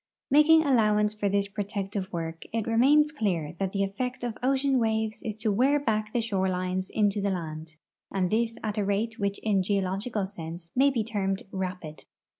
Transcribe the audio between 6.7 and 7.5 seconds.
into the